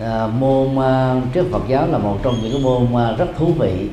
à, 0.00 0.26
môn 0.26 0.76
ờ, 0.76 1.18
à, 1.18 1.20
triết 1.34 1.44
Phật 1.52 1.62
giáo 1.68 1.86
là 1.86 1.98
một 1.98 2.18
trong 2.22 2.42
những 2.42 2.52
cái 2.52 2.62
môn 2.62 3.04
à, 3.04 3.12
rất 3.18 3.26
thú 3.38 3.52
vị. 3.58 3.88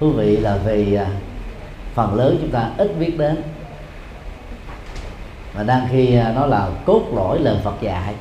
Thú 0.00 0.10
vị 0.10 0.36
là 0.36 0.56
vì 0.56 0.94
à, 0.94 1.06
phần 1.94 2.14
lớn 2.14 2.38
chúng 2.40 2.50
ta 2.50 2.70
ít 2.78 2.98
biết 2.98 3.18
đến. 3.18 3.42
Và 5.54 5.62
đang 5.62 5.88
khi 5.90 6.16
à, 6.16 6.32
nó 6.36 6.46
là 6.46 6.68
cốt 6.84 7.02
lõi 7.14 7.38
lời 7.38 7.56
Phật 7.64 7.74
dạy. 7.80 8.14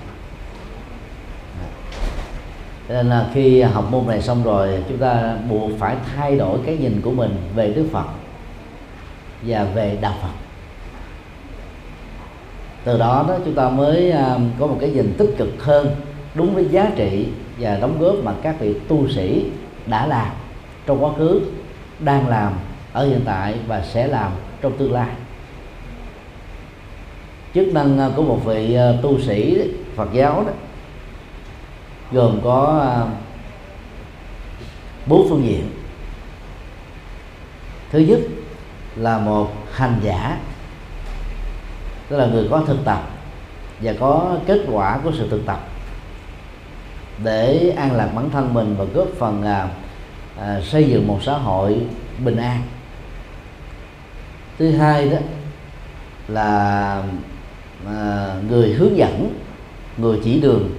Cho 2.87 2.93
nên 2.93 3.09
là 3.09 3.29
khi 3.33 3.61
học 3.61 3.85
môn 3.91 4.07
này 4.07 4.21
xong 4.21 4.43
rồi 4.43 4.83
chúng 4.89 4.97
ta 4.97 5.35
buộc 5.49 5.71
phải 5.79 5.95
thay 6.15 6.35
đổi 6.35 6.59
cái 6.65 6.77
nhìn 6.77 7.01
của 7.01 7.11
mình 7.11 7.35
về 7.55 7.73
Đức 7.73 7.87
Phật 7.91 8.05
và 9.41 9.63
về 9.63 9.97
đạo 10.01 10.13
Phật 10.21 10.42
từ 12.83 12.97
đó 12.97 13.25
đó 13.27 13.35
chúng 13.45 13.55
ta 13.55 13.69
mới 13.69 14.11
à, 14.11 14.37
có 14.59 14.67
một 14.67 14.77
cái 14.81 14.89
nhìn 14.89 15.13
tích 15.17 15.35
cực 15.37 15.63
hơn 15.63 15.95
đúng 16.35 16.55
với 16.55 16.65
giá 16.71 16.91
trị 16.95 17.27
và 17.59 17.77
đóng 17.77 17.99
góp 17.99 18.15
mà 18.23 18.33
các 18.43 18.55
vị 18.59 18.73
tu 18.87 19.09
sĩ 19.09 19.45
đã 19.85 20.07
làm 20.07 20.27
trong 20.85 21.03
quá 21.03 21.11
khứ, 21.17 21.41
đang 21.99 22.27
làm 22.27 22.53
ở 22.93 23.07
hiện 23.07 23.21
tại 23.25 23.55
và 23.67 23.81
sẽ 23.81 24.07
làm 24.07 24.31
trong 24.61 24.77
tương 24.77 24.93
lai. 24.93 25.09
Chức 27.53 27.67
năng 27.67 27.99
à, 27.99 28.09
của 28.15 28.23
một 28.23 28.39
vị 28.45 28.73
à, 28.75 28.93
tu 29.01 29.19
sĩ 29.19 29.61
Phật 29.95 30.09
giáo 30.13 30.43
đó 30.47 30.53
gồm 32.11 32.39
có 32.43 32.85
bốn 35.05 35.27
phương 35.29 35.45
diện. 35.45 35.69
Thứ 37.91 37.99
nhất 37.99 38.19
là 38.95 39.17
một 39.17 39.51
hành 39.71 39.99
giả 40.03 40.37
tức 42.09 42.17
là 42.17 42.25
người 42.25 42.47
có 42.51 42.63
thực 42.67 42.85
tập 42.85 43.09
và 43.81 43.93
có 43.99 44.37
kết 44.45 44.59
quả 44.71 44.99
của 45.03 45.11
sự 45.17 45.29
thực 45.29 45.45
tập 45.45 45.59
để 47.23 47.73
an 47.77 47.95
lạc 47.95 48.09
bản 48.15 48.29
thân 48.29 48.53
mình 48.53 48.75
và 48.77 48.85
góp 48.93 49.07
phần 49.17 49.43
à, 49.43 49.67
à, 50.39 50.61
xây 50.61 50.83
dựng 50.83 51.07
một 51.07 51.19
xã 51.23 51.33
hội 51.33 51.81
bình 52.25 52.37
an. 52.37 52.61
Thứ 54.57 54.71
hai 54.71 55.09
đó 55.09 55.17
là 56.27 57.03
à, 57.87 58.35
người 58.49 58.73
hướng 58.73 58.97
dẫn 58.97 59.35
người 59.97 60.19
chỉ 60.23 60.41
đường 60.41 60.69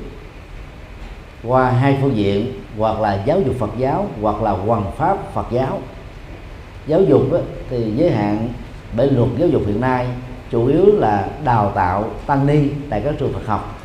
qua 1.45 1.71
hai 1.71 1.99
phương 2.03 2.17
diện 2.17 2.53
hoặc 2.79 3.01
là 3.01 3.23
giáo 3.25 3.41
dục 3.41 3.55
Phật 3.59 3.71
giáo 3.79 4.09
hoặc 4.21 4.43
là 4.43 4.51
hoàng 4.51 4.91
pháp 4.97 5.35
Phật 5.35 5.47
giáo. 5.51 5.81
Giáo 6.87 7.03
dục 7.03 7.33
đó, 7.33 7.39
thì 7.71 7.93
giới 7.97 8.11
hạn 8.11 8.49
bởi 8.97 9.11
luật 9.11 9.29
giáo 9.39 9.49
dục 9.49 9.63
hiện 9.67 9.81
nay 9.81 10.07
chủ 10.55 10.67
yếu 10.67 10.87
là 10.99 11.29
đào 11.45 11.73
tạo 11.75 12.11
tăng 12.27 12.47
ni 12.47 12.69
tại 12.91 13.01
các 13.05 13.15
trường 13.19 13.33
Phật 13.33 13.47
học. 13.47 13.81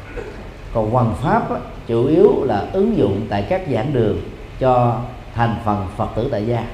Còn 0.74 0.92
hoàn 0.92 1.16
pháp 1.16 1.52
á, 1.52 1.60
chủ 1.88 2.06
yếu 2.06 2.44
là 2.44 2.66
ứng 2.74 2.98
dụng 2.98 3.22
tại 3.30 3.46
các 3.50 3.62
giảng 3.72 3.94
đường 3.94 4.22
cho 4.60 5.02
thành 5.36 5.56
phần 5.66 5.86
Phật 5.98 6.10
tử 6.16 6.30
tại 6.32 6.46
gia. 6.46 6.66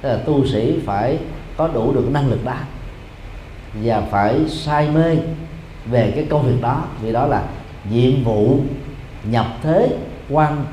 Tức 0.00 0.08
là 0.08 0.16
tu 0.16 0.46
sĩ 0.46 0.78
phải 0.86 1.18
có 1.56 1.68
đủ 1.68 1.92
được 1.92 2.08
năng 2.12 2.28
lực 2.28 2.44
đó 2.44 2.54
và 3.82 4.00
phải 4.10 4.48
say 4.48 4.88
mê 4.88 5.16
về 5.86 6.12
cái 6.16 6.26
công 6.30 6.42
việc 6.42 6.62
đó 6.62 6.84
vì 7.02 7.12
đó 7.12 7.26
là 7.26 7.42
nhiệm 7.90 8.24
vụ 8.24 8.58
nhập 9.24 9.46
thế 9.62 9.96
quan 10.30 10.56
trọng 10.56 10.64